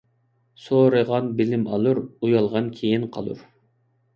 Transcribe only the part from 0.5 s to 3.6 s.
•سورىغان بىلىم ئالۇر، ئۇيالغان كېيىن قالۇر.